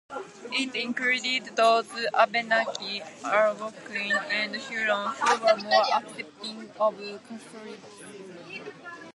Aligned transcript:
It 0.51 0.73
included 0.73 1.55
those 1.55 1.85
Abenaki, 2.15 3.03
Algonquin, 3.23 4.13
and 4.31 4.55
Huron 4.55 5.11
who 5.13 5.43
were 5.45 5.57
more 5.57 5.83
accepting 5.93 6.61
of 6.77 6.97
Catholicism. 6.97 7.83